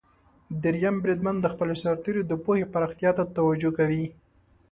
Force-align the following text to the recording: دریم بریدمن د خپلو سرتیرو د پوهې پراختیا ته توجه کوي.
دریم 0.63 0.95
بریدمن 1.03 1.35
د 1.41 1.45
خپلو 1.53 1.73
سرتیرو 1.83 2.21
د 2.29 2.33
پوهې 2.43 2.65
پراختیا 2.73 3.11
ته 3.17 3.23
توجه 3.35 3.71
کوي. 3.77 4.05